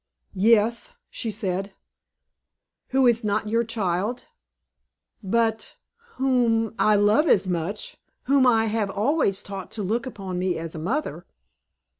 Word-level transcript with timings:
"Yes," 0.33 0.95
she 1.11 1.29
said. 1.29 1.75
"Who 2.87 3.05
is 3.05 3.23
not 3.23 3.47
your 3.47 3.63
child." 3.63 4.25
"But 5.21 5.75
whom 6.15 6.73
I 6.79 6.95
love 6.95 7.27
as 7.27 7.43
such; 7.43 7.97
whom 8.23 8.47
I 8.47 8.65
have 8.65 8.89
always 8.89 9.43
taught 9.43 9.69
to 9.73 9.83
look 9.83 10.07
upon 10.07 10.39
me 10.39 10.57
as 10.57 10.73
a 10.73 10.79
mother." 10.79 11.27